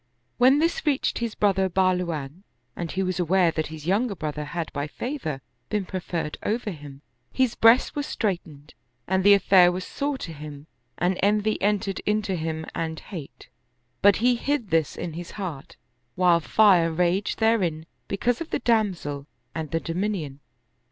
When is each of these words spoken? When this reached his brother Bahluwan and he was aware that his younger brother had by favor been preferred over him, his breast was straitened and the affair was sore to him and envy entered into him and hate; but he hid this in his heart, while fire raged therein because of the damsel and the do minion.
When 0.39 0.57
this 0.57 0.83
reached 0.83 1.19
his 1.19 1.35
brother 1.35 1.69
Bahluwan 1.69 2.41
and 2.75 2.91
he 2.91 3.03
was 3.03 3.19
aware 3.19 3.51
that 3.51 3.67
his 3.67 3.85
younger 3.85 4.15
brother 4.15 4.45
had 4.45 4.73
by 4.73 4.87
favor 4.87 5.41
been 5.69 5.85
preferred 5.85 6.39
over 6.41 6.71
him, 6.71 7.03
his 7.31 7.53
breast 7.53 7.95
was 7.95 8.07
straitened 8.07 8.73
and 9.07 9.23
the 9.23 9.35
affair 9.35 9.71
was 9.71 9.85
sore 9.85 10.17
to 10.17 10.33
him 10.33 10.65
and 10.97 11.19
envy 11.21 11.61
entered 11.61 11.99
into 11.99 12.33
him 12.35 12.65
and 12.73 12.99
hate; 13.13 13.49
but 14.01 14.15
he 14.15 14.33
hid 14.37 14.71
this 14.71 14.95
in 14.95 15.13
his 15.13 15.29
heart, 15.37 15.75
while 16.15 16.39
fire 16.39 16.91
raged 16.91 17.37
therein 17.37 17.85
because 18.07 18.41
of 18.41 18.49
the 18.49 18.57
damsel 18.57 19.27
and 19.53 19.69
the 19.69 19.79
do 19.79 19.93
minion. 19.93 20.39